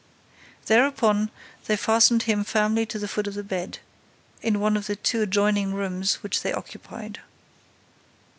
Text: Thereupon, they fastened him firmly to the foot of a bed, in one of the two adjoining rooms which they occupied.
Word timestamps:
Thereupon, 0.65 1.29
they 1.67 1.77
fastened 1.77 2.23
him 2.23 2.43
firmly 2.43 2.87
to 2.87 2.97
the 2.97 3.07
foot 3.07 3.27
of 3.27 3.37
a 3.37 3.43
bed, 3.43 3.77
in 4.41 4.59
one 4.59 4.75
of 4.75 4.87
the 4.87 4.95
two 4.95 5.21
adjoining 5.21 5.75
rooms 5.75 6.23
which 6.23 6.41
they 6.41 6.51
occupied. 6.53 7.19